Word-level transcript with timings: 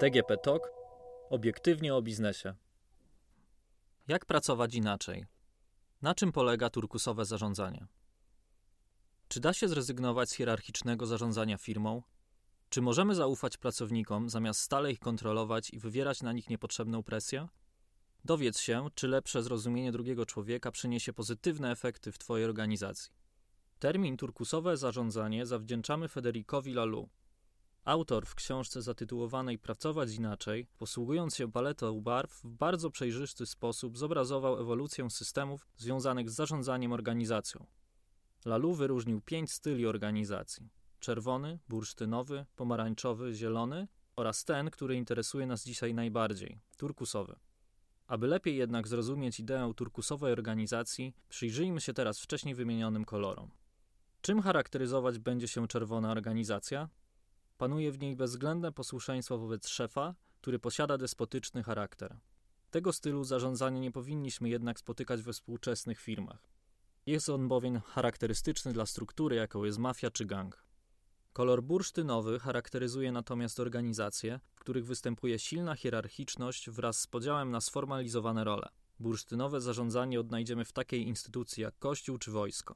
DGP 0.00 0.36
Talk 0.36 0.72
obiektywnie 1.30 1.94
o 1.94 2.02
biznesie. 2.02 2.54
Jak 4.08 4.26
pracować 4.26 4.74
inaczej? 4.74 5.26
Na 6.02 6.14
czym 6.14 6.32
polega 6.32 6.70
turkusowe 6.70 7.24
zarządzanie? 7.24 7.86
Czy 9.28 9.40
da 9.40 9.52
się 9.52 9.68
zrezygnować 9.68 10.30
z 10.30 10.34
hierarchicznego 10.34 11.06
zarządzania 11.06 11.58
firmą? 11.58 12.02
Czy 12.68 12.82
możemy 12.82 13.14
zaufać 13.14 13.56
pracownikom, 13.56 14.30
zamiast 14.30 14.60
stale 14.60 14.92
ich 14.92 14.98
kontrolować 14.98 15.70
i 15.70 15.78
wywierać 15.78 16.22
na 16.22 16.32
nich 16.32 16.50
niepotrzebną 16.50 17.02
presję? 17.02 17.48
Dowiedz 18.24 18.58
się, 18.60 18.88
czy 18.94 19.08
lepsze 19.08 19.42
zrozumienie 19.42 19.92
drugiego 19.92 20.26
człowieka 20.26 20.70
przyniesie 20.70 21.12
pozytywne 21.12 21.70
efekty 21.70 22.12
w 22.12 22.18
Twojej 22.18 22.44
organizacji. 22.44 23.12
Termin 23.78 24.16
turkusowe 24.16 24.76
zarządzanie 24.76 25.46
zawdzięczamy 25.46 26.08
Federikowi 26.08 26.72
Lalu, 26.72 27.08
Autor 27.84 28.26
w 28.26 28.34
książce 28.34 28.82
zatytułowanej 28.82 29.58
Pracować 29.58 30.14
inaczej, 30.14 30.66
posługując 30.78 31.36
się 31.36 31.52
paletą 31.52 32.00
barw, 32.00 32.32
w 32.44 32.46
bardzo 32.48 32.90
przejrzysty 32.90 33.46
sposób 33.46 33.98
zobrazował 33.98 34.60
ewolucję 34.60 35.10
systemów 35.10 35.66
związanych 35.76 36.30
z 36.30 36.34
zarządzaniem 36.34 36.92
organizacją. 36.92 37.66
Lalu 38.44 38.74
wyróżnił 38.74 39.20
pięć 39.20 39.52
styli 39.52 39.86
organizacji: 39.86 40.68
czerwony, 41.00 41.58
bursztynowy, 41.68 42.46
pomarańczowy, 42.56 43.34
zielony 43.34 43.88
oraz 44.16 44.44
ten, 44.44 44.70
który 44.70 44.96
interesuje 44.96 45.46
nas 45.46 45.64
dzisiaj 45.64 45.94
najbardziej 45.94 46.60
turkusowy. 46.76 47.36
Aby 48.10 48.26
lepiej 48.26 48.56
jednak 48.56 48.88
zrozumieć 48.88 49.40
ideę 49.40 49.72
turkusowej 49.76 50.32
organizacji, 50.32 51.14
przyjrzyjmy 51.28 51.80
się 51.80 51.92
teraz 51.92 52.20
wcześniej 52.20 52.54
wymienionym 52.54 53.04
kolorom. 53.04 53.50
Czym 54.20 54.42
charakteryzować 54.42 55.18
będzie 55.18 55.48
się 55.48 55.68
czerwona 55.68 56.10
organizacja? 56.10 56.88
Panuje 57.58 57.92
w 57.92 57.98
niej 57.98 58.16
bezwzględne 58.16 58.72
posłuszeństwo 58.72 59.38
wobec 59.38 59.68
szefa, 59.68 60.14
który 60.40 60.58
posiada 60.58 60.98
despotyczny 60.98 61.62
charakter. 61.62 62.16
Tego 62.70 62.92
stylu 62.92 63.24
zarządzania 63.24 63.80
nie 63.80 63.92
powinniśmy 63.92 64.48
jednak 64.48 64.78
spotykać 64.78 65.22
we 65.22 65.32
współczesnych 65.32 66.00
firmach. 66.00 66.48
Jest 67.06 67.28
on 67.28 67.48
bowiem 67.48 67.80
charakterystyczny 67.80 68.72
dla 68.72 68.86
struktury, 68.86 69.36
jaką 69.36 69.64
jest 69.64 69.78
mafia 69.78 70.10
czy 70.10 70.24
gang. 70.24 70.64
Kolor 71.32 71.62
bursztynowy 71.62 72.38
charakteryzuje 72.38 73.12
natomiast 73.12 73.60
organizacje, 73.60 74.40
w 74.60 74.62
których 74.62 74.86
występuje 74.86 75.38
silna 75.38 75.74
hierarchiczność 75.76 76.70
wraz 76.70 77.00
z 77.00 77.06
podziałem 77.06 77.50
na 77.50 77.60
sformalizowane 77.60 78.44
role. 78.44 78.68
Bursztynowe 78.98 79.60
zarządzanie 79.60 80.20
odnajdziemy 80.20 80.64
w 80.64 80.72
takiej 80.72 81.08
instytucji 81.08 81.62
jak 81.62 81.78
kościół 81.78 82.18
czy 82.18 82.30
wojsko. 82.30 82.74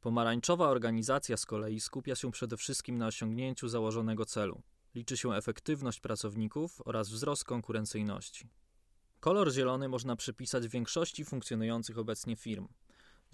Pomarańczowa 0.00 0.68
organizacja 0.68 1.36
z 1.36 1.46
kolei 1.46 1.80
skupia 1.80 2.14
się 2.14 2.30
przede 2.30 2.56
wszystkim 2.56 2.98
na 2.98 3.06
osiągnięciu 3.06 3.68
założonego 3.68 4.24
celu. 4.24 4.62
Liczy 4.94 5.16
się 5.16 5.32
efektywność 5.34 6.00
pracowników 6.00 6.82
oraz 6.84 7.10
wzrost 7.10 7.44
konkurencyjności. 7.44 8.48
Kolor 9.20 9.52
zielony 9.52 9.88
można 9.88 10.16
przypisać 10.16 10.68
większości 10.68 11.24
funkcjonujących 11.24 11.98
obecnie 11.98 12.36
firm. 12.36 12.68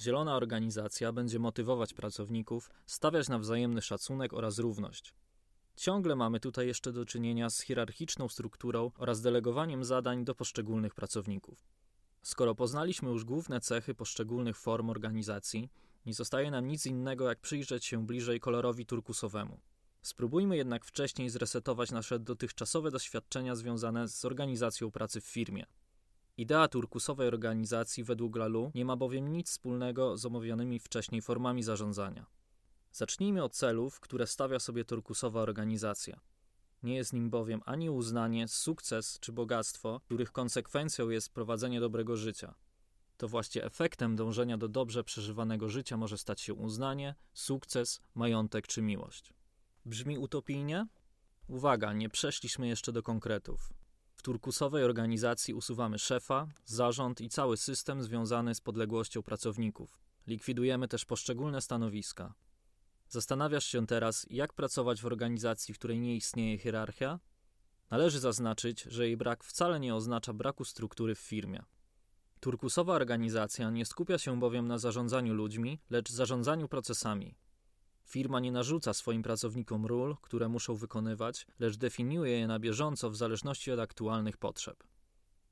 Zielona 0.01 0.37
organizacja 0.37 1.13
będzie 1.13 1.39
motywować 1.39 1.95
pracowników, 1.95 2.71
stawiać 2.87 3.29
na 3.29 3.39
wzajemny 3.39 3.83
szacunek 3.83 4.33
oraz 4.33 4.59
równość. 4.59 5.15
Ciągle 5.77 6.17
mamy 6.17 6.41
tutaj 6.41 6.67
jeszcze 6.67 6.93
do 6.93 7.05
czynienia 7.05 7.51
z 7.51 7.61
hierarchiczną 7.61 8.29
strukturą 8.29 8.91
oraz 8.99 9.21
delegowaniem 9.21 9.85
zadań 9.85 10.25
do 10.25 10.35
poszczególnych 10.35 10.95
pracowników. 10.95 11.67
Skoro 12.23 12.55
poznaliśmy 12.55 13.11
już 13.11 13.25
główne 13.25 13.61
cechy 13.61 13.95
poszczególnych 13.95 14.57
form 14.57 14.91
organizacji, 14.91 15.71
nie 16.07 16.15
zostaje 16.15 16.51
nam 16.51 16.67
nic 16.69 16.87
innego, 16.87 17.29
jak 17.29 17.41
przyjrzeć 17.41 17.85
się 17.85 18.07
bliżej 18.07 18.41
kolorowi 18.41 18.87
turkusowemu. 18.87 19.61
Spróbujmy 20.03 20.57
jednak 20.57 20.85
wcześniej 20.85 21.31
zresetować 21.31 21.91
nasze 21.91 22.19
dotychczasowe 22.19 22.91
doświadczenia 22.91 23.55
związane 23.55 24.09
z 24.09 24.25
organizacją 24.25 24.91
pracy 24.91 25.21
w 25.21 25.25
firmie. 25.25 25.67
Idea 26.37 26.69
turkusowej 26.69 27.29
organizacji 27.29 28.05
według 28.05 28.37
Lalu 28.37 28.71
nie 28.75 28.85
ma 28.85 28.97
bowiem 28.97 29.33
nic 29.33 29.51
wspólnego 29.51 30.17
z 30.17 30.27
omawianymi 30.27 30.79
wcześniej 30.79 31.23
formami 31.23 31.63
zarządzania. 31.63 32.27
Zacznijmy 32.93 33.45
od 33.45 33.55
celów, 33.55 34.01
które 34.01 34.27
stawia 34.27 34.59
sobie 34.59 34.85
turkusowa 34.85 35.41
organizacja. 35.41 36.21
Nie 36.83 36.95
jest 36.95 37.13
nim 37.13 37.31
bowiem 37.31 37.61
ani 37.65 37.91
uznanie, 37.91 38.49
sukces 38.49 39.19
czy 39.21 39.33
bogactwo, 39.33 40.01
których 40.05 40.33
konsekwencją 40.33 41.09
jest 41.09 41.35
prowadzenie 41.35 41.81
dobrego 41.81 42.17
życia 42.17 42.55
to 43.23 43.29
właśnie 43.29 43.65
efektem 43.65 44.17
dążenia 44.17 44.59
do 44.59 44.69
dobrze 44.69 45.05
przeżywanego 45.05 45.69
życia 45.69 45.97
może 45.97 46.19
stać 46.19 46.41
się 46.41 46.55
uznanie, 46.55 47.15
sukces, 47.33 48.01
majątek 48.15 48.67
czy 48.67 48.83
miłość. 48.83 49.33
Brzmi 49.85 50.19
utopijnie? 50.19 50.87
Uwaga, 51.49 51.93
nie 51.93 52.09
przeszliśmy 52.09 52.69
jeszcze 52.69 52.93
do 52.93 53.03
konkretów. 53.03 53.73
W 54.15 54.23
turkusowej 54.23 54.85
organizacji 54.85 55.55
usuwamy 55.55 55.99
szefa, 55.99 56.47
zarząd 56.65 57.21
i 57.21 57.29
cały 57.29 57.57
system 57.57 58.03
związany 58.03 58.55
z 58.55 58.61
podległością 58.61 59.23
pracowników. 59.23 60.01
Likwidujemy 60.27 60.89
też 60.89 61.05
poszczególne 61.05 61.61
stanowiska. 61.61 62.35
Zastanawiasz 63.13 63.65
się 63.65 63.87
teraz, 63.87 64.27
jak 64.31 64.53
pracować 64.53 65.03
w 65.03 65.07
organizacji, 65.07 65.75
w 65.75 65.79
której 65.79 66.01
nie 66.01 66.17
istnieje 66.17 66.59
hierarchia? 66.59 67.21
Należy 67.91 68.21
zaznaczyć, 68.21 68.83
że 68.83 69.07
jej 69.07 69.17
brak 69.17 69.45
wcale 69.45 69.81
nie 69.81 69.95
oznacza 69.95 70.33
braku 70.33 70.65
struktury 70.65 71.15
w 71.15 71.19
firmie. 71.19 71.63
Turkusowa 72.41 72.95
organizacja 72.95 73.71
nie 73.71 73.87
skupia 73.87 74.19
się 74.19 74.41
bowiem 74.41 74.69
na 74.69 74.79
zarządzaniu 74.79 75.35
ludźmi, 75.35 75.79
lecz 75.91 76.11
zarządzaniu 76.11 76.69
procesami. 76.69 77.35
Firma 78.05 78.41
nie 78.41 78.53
narzuca 78.53 78.95
swoim 78.95 79.23
pracownikom 79.23 79.87
ról, 79.87 80.17
które 80.23 80.49
muszą 80.49 80.75
wykonywać, 80.75 81.47
lecz 81.59 81.77
definiuje 81.77 82.39
je 82.39 82.47
na 82.47 82.59
bieżąco 82.59 83.11
w 83.11 83.17
zależności 83.17 83.73
od 83.73 83.81
aktualnych 83.81 84.37
potrzeb. 84.37 84.85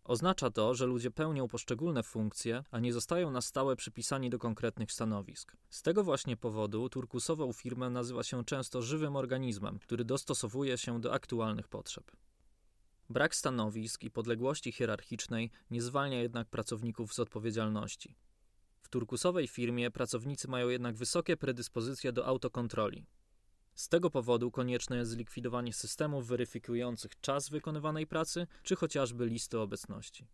Oznacza 0.04 0.50
to, 0.50 0.74
że 0.74 0.86
ludzie 0.86 1.10
pełnią 1.10 1.48
poszczególne 1.48 2.02
funkcje, 2.02 2.64
a 2.70 2.78
nie 2.78 2.92
zostają 2.92 3.30
na 3.30 3.40
stałe 3.40 3.76
przypisani 3.76 4.30
do 4.30 4.38
konkretnych 4.38 4.92
stanowisk. 4.92 5.56
Z 5.70 5.82
tego 5.82 6.04
właśnie 6.04 6.36
powodu 6.36 6.88
turkusową 6.88 7.52
firmę 7.52 7.90
nazywa 7.90 8.22
się 8.22 8.44
często 8.44 8.82
żywym 8.82 9.16
organizmem, 9.16 9.78
który 9.78 10.04
dostosowuje 10.04 10.78
się 10.78 11.00
do 11.00 11.12
aktualnych 11.12 11.68
potrzeb. 11.68 12.12
Brak 13.10 13.34
stanowisk 13.34 14.02
i 14.02 14.10
podległości 14.10 14.72
hierarchicznej 14.72 15.50
nie 15.70 15.82
zwalnia 15.82 16.20
jednak 16.20 16.48
pracowników 16.48 17.14
z 17.14 17.18
odpowiedzialności. 17.18 18.16
W 18.82 18.88
turkusowej 18.88 19.48
firmie 19.48 19.90
pracownicy 19.90 20.48
mają 20.48 20.68
jednak 20.68 20.96
wysokie 20.96 21.36
predyspozycje 21.36 22.12
do 22.12 22.26
autokontroli. 22.26 23.06
Z 23.80 23.88
tego 23.88 24.10
powodu 24.10 24.50
konieczne 24.50 24.96
jest 24.96 25.10
zlikwidowanie 25.10 25.72
systemów 25.72 26.26
weryfikujących 26.26 27.20
czas 27.20 27.48
wykonywanej 27.48 28.06
pracy, 28.06 28.46
czy 28.62 28.76
chociażby 28.76 29.26
listy 29.26 29.58
obecności. 29.58 30.28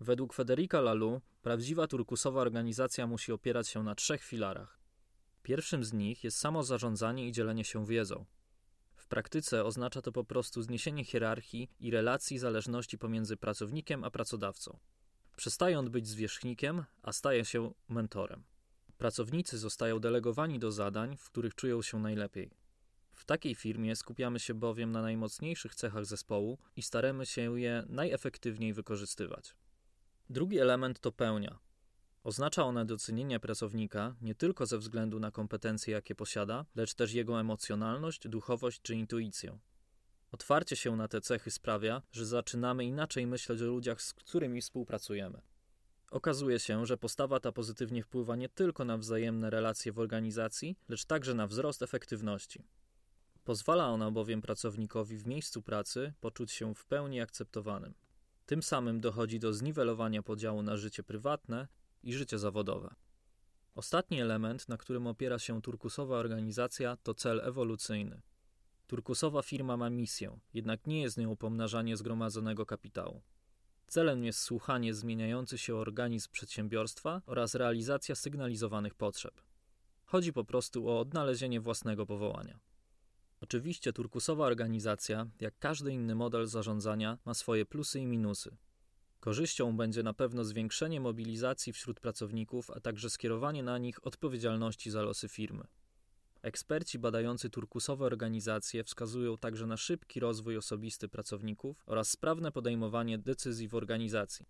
Według 0.00 0.34
Federica 0.34 0.80
Lalu 0.80 1.20
prawdziwa 1.42 1.86
turkusowa 1.86 2.40
organizacja 2.40 3.06
musi 3.06 3.32
opierać 3.32 3.68
się 3.68 3.82
na 3.82 3.94
trzech 3.94 4.24
filarach. 4.24 4.78
Pierwszym 5.42 5.84
z 5.84 5.92
nich 5.92 6.24
jest 6.24 6.36
samo 6.36 6.62
zarządzanie 6.62 7.28
i 7.28 7.32
dzielenie 7.32 7.64
się 7.64 7.86
wiedzą. 7.86 8.24
W 8.96 9.06
praktyce 9.06 9.64
oznacza 9.64 10.02
to 10.02 10.12
po 10.12 10.24
prostu 10.24 10.62
zniesienie 10.62 11.04
hierarchii 11.04 11.70
i 11.80 11.90
relacji 11.90 12.38
zależności 12.38 12.98
pomiędzy 12.98 13.36
pracownikiem 13.36 14.04
a 14.04 14.10
pracodawcą. 14.10 14.78
Przestaje 15.36 15.78
on 15.78 15.90
być 15.90 16.08
zwierzchnikiem, 16.08 16.84
a 17.02 17.12
staje 17.12 17.44
się 17.44 17.74
mentorem. 17.88 18.44
Pracownicy 18.98 19.58
zostają 19.58 19.98
delegowani 19.98 20.58
do 20.58 20.72
zadań, 20.72 21.16
w 21.16 21.30
których 21.30 21.54
czują 21.54 21.82
się 21.82 22.00
najlepiej. 22.00 22.63
W 23.14 23.24
takiej 23.24 23.54
firmie 23.54 23.96
skupiamy 23.96 24.40
się 24.40 24.54
bowiem 24.54 24.92
na 24.92 25.02
najmocniejszych 25.02 25.74
cechach 25.74 26.06
zespołu 26.06 26.58
i 26.76 26.82
staramy 26.82 27.26
się 27.26 27.60
je 27.60 27.84
najefektywniej 27.88 28.72
wykorzystywać. 28.72 29.54
Drugi 30.30 30.58
element 30.58 31.00
to 31.00 31.12
pełnia, 31.12 31.58
Oznacza 32.24 32.64
ona 32.64 32.84
docenienie 32.84 33.40
pracownika 33.40 34.14
nie 34.20 34.34
tylko 34.34 34.66
ze 34.66 34.78
względu 34.78 35.20
na 35.20 35.30
kompetencje, 35.30 35.94
jakie 35.94 36.14
posiada, 36.14 36.64
lecz 36.74 36.94
też 36.94 37.12
jego 37.12 37.40
emocjonalność, 37.40 38.28
duchowość 38.28 38.82
czy 38.82 38.94
intuicję. 38.94 39.58
Otwarcie 40.32 40.76
się 40.76 40.96
na 40.96 41.08
te 41.08 41.20
cechy 41.20 41.50
sprawia, 41.50 42.02
że 42.12 42.26
zaczynamy 42.26 42.84
inaczej 42.84 43.26
myśleć 43.26 43.62
o 43.62 43.64
ludziach, 43.64 44.02
z 44.02 44.12
którymi 44.12 44.60
współpracujemy. 44.60 45.40
Okazuje 46.10 46.58
się, 46.58 46.86
że 46.86 46.96
postawa 46.96 47.40
ta 47.40 47.52
pozytywnie 47.52 48.02
wpływa 48.02 48.36
nie 48.36 48.48
tylko 48.48 48.84
na 48.84 48.98
wzajemne 48.98 49.50
relacje 49.50 49.92
w 49.92 49.98
organizacji, 49.98 50.76
lecz 50.88 51.04
także 51.04 51.34
na 51.34 51.46
wzrost 51.46 51.82
efektywności. 51.82 52.64
Pozwala 53.44 53.88
ona 53.88 54.10
bowiem 54.10 54.42
pracownikowi 54.42 55.16
w 55.16 55.26
miejscu 55.26 55.62
pracy 55.62 56.12
poczuć 56.20 56.52
się 56.52 56.74
w 56.74 56.84
pełni 56.84 57.20
akceptowanym. 57.20 57.94
Tym 58.46 58.62
samym 58.62 59.00
dochodzi 59.00 59.38
do 59.38 59.52
zniwelowania 59.52 60.22
podziału 60.22 60.62
na 60.62 60.76
życie 60.76 61.02
prywatne 61.02 61.68
i 62.02 62.12
życie 62.12 62.38
zawodowe. 62.38 62.94
Ostatni 63.74 64.20
element, 64.20 64.68
na 64.68 64.76
którym 64.76 65.06
opiera 65.06 65.38
się 65.38 65.62
turkusowa 65.62 66.16
organizacja, 66.16 66.96
to 66.96 67.14
cel 67.14 67.40
ewolucyjny. 67.44 68.20
Turkusowa 68.86 69.42
firma 69.42 69.76
ma 69.76 69.90
misję, 69.90 70.38
jednak 70.54 70.86
nie 70.86 71.02
jest 71.02 71.16
nią 71.16 71.36
pomnażanie 71.36 71.96
zgromadzonego 71.96 72.66
kapitału. 72.66 73.22
Celem 73.86 74.24
jest 74.24 74.40
słuchanie 74.40 74.94
zmieniający 74.94 75.58
się 75.58 75.76
organizm 75.76 76.30
przedsiębiorstwa 76.32 77.22
oraz 77.26 77.54
realizacja 77.54 78.14
sygnalizowanych 78.14 78.94
potrzeb. 78.94 79.40
Chodzi 80.04 80.32
po 80.32 80.44
prostu 80.44 80.88
o 80.88 81.00
odnalezienie 81.00 81.60
własnego 81.60 82.06
powołania. 82.06 82.58
Oczywiście 83.40 83.92
turkusowa 83.92 84.46
organizacja, 84.46 85.26
jak 85.40 85.58
każdy 85.58 85.92
inny 85.92 86.14
model 86.14 86.46
zarządzania, 86.46 87.18
ma 87.24 87.34
swoje 87.34 87.66
plusy 87.66 88.00
i 88.00 88.06
minusy. 88.06 88.56
Korzyścią 89.20 89.76
będzie 89.76 90.02
na 90.02 90.14
pewno 90.14 90.44
zwiększenie 90.44 91.00
mobilizacji 91.00 91.72
wśród 91.72 92.00
pracowników, 92.00 92.70
a 92.70 92.80
także 92.80 93.10
skierowanie 93.10 93.62
na 93.62 93.78
nich 93.78 94.06
odpowiedzialności 94.06 94.90
za 94.90 95.02
losy 95.02 95.28
firmy. 95.28 95.64
Eksperci 96.42 96.98
badający 96.98 97.50
turkusowe 97.50 98.04
organizacje 98.04 98.84
wskazują 98.84 99.38
także 99.38 99.66
na 99.66 99.76
szybki 99.76 100.20
rozwój 100.20 100.56
osobisty 100.56 101.08
pracowników 101.08 101.82
oraz 101.86 102.10
sprawne 102.10 102.52
podejmowanie 102.52 103.18
decyzji 103.18 103.68
w 103.68 103.74
organizacji. 103.74 104.46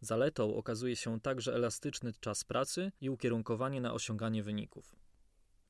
Zaletą 0.00 0.56
okazuje 0.56 0.96
się 0.96 1.20
także 1.20 1.54
elastyczny 1.54 2.12
czas 2.20 2.44
pracy 2.44 2.92
i 3.00 3.10
ukierunkowanie 3.10 3.80
na 3.80 3.92
osiąganie 3.92 4.42
wyników. 4.42 4.96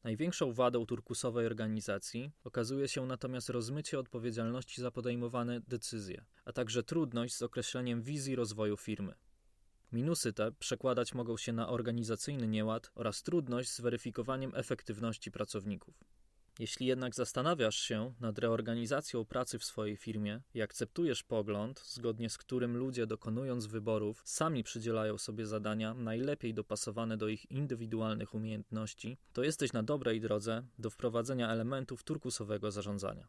Największą 0.04 0.52
wadą 0.52 0.86
turkusowej 0.86 1.46
organizacji 1.46 2.32
okazuje 2.44 2.88
się 2.88 3.06
natomiast 3.06 3.48
rozmycie 3.48 3.98
odpowiedzialności 3.98 4.80
za 4.80 4.90
podejmowane 4.90 5.60
decyzje, 5.60 6.24
a 6.44 6.52
także 6.52 6.82
trudność 6.82 7.34
z 7.34 7.42
określeniem 7.42 8.02
wizji 8.02 8.36
rozwoju 8.36 8.76
firmy. 8.76 9.14
Minusy 9.92 10.32
te 10.32 10.52
przekładać 10.52 11.14
mogą 11.14 11.36
się 11.36 11.52
na 11.52 11.68
organizacyjny 11.68 12.48
nieład 12.48 12.90
oraz 12.94 13.22
trudność 13.22 13.70
z 13.70 13.80
weryfikowaniem 13.80 14.52
efektywności 14.54 15.30
pracowników. 15.30 16.04
Jeśli 16.58 16.86
jednak 16.86 17.14
zastanawiasz 17.14 17.76
się 17.76 18.14
nad 18.20 18.38
reorganizacją 18.38 19.24
pracy 19.24 19.58
w 19.58 19.64
swojej 19.64 19.96
firmie 19.96 20.40
i 20.54 20.62
akceptujesz 20.62 21.22
pogląd, 21.22 21.80
zgodnie 21.80 22.30
z 22.30 22.38
którym 22.38 22.76
ludzie 22.76 23.06
dokonując 23.06 23.66
wyborów 23.66 24.22
sami 24.24 24.64
przydzielają 24.64 25.18
sobie 25.18 25.46
zadania 25.46 25.94
najlepiej 25.94 26.54
dopasowane 26.54 27.16
do 27.16 27.28
ich 27.28 27.50
indywidualnych 27.50 28.34
umiejętności, 28.34 29.18
to 29.32 29.42
jesteś 29.42 29.72
na 29.72 29.82
dobrej 29.82 30.20
drodze 30.20 30.62
do 30.78 30.90
wprowadzenia 30.90 31.50
elementów 31.50 32.02
turkusowego 32.02 32.70
zarządzania. 32.70 33.28